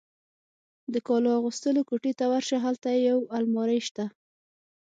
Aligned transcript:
د 0.93 0.95
کالو 1.07 1.29
اغوستلو 1.39 1.81
کوټې 1.89 2.13
ته 2.19 2.25
ورشه، 2.31 2.57
هلته 2.65 2.89
یو 3.09 3.19
المارۍ 3.37 3.79
شته. 3.87 4.05